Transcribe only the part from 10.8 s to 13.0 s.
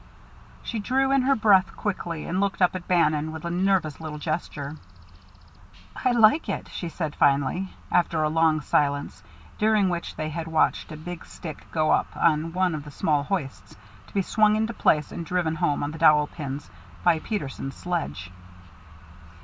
a big stick go up on one of the